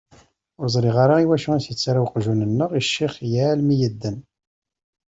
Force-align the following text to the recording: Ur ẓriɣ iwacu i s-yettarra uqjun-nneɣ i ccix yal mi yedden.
Ur 0.59 0.67
ẓriɣ 0.73 0.97
iwacu 1.19 1.51
i 1.55 1.59
s-yettarra 1.65 2.01
uqjun-nneɣ 2.05 2.71
i 2.73 2.81
ccix 2.85 3.15
yal 3.31 3.59
mi 3.63 3.75
yedden. 3.79 4.17